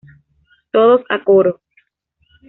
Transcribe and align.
Todos 0.71 1.01
a 1.15 1.23
coro 1.23 1.61